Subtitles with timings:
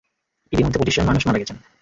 [0.51, 1.57] ইতোমধ্যে পচিশ জন মানুষ মারা গেছেন।